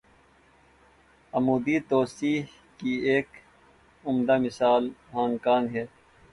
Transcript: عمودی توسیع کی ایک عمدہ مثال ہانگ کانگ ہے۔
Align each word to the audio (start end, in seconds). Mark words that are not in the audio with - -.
عمودی 1.33 1.77
توسیع 1.89 2.41
کی 2.79 2.93
ایک 3.09 3.27
عمدہ 4.03 4.37
مثال 4.37 4.83
ہانگ 5.13 5.37
کانگ 5.37 5.67
ہے۔ 5.75 5.85